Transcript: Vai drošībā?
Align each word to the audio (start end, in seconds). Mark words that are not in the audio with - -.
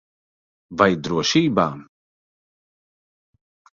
Vai 0.81 0.87
drošībā? 1.07 1.67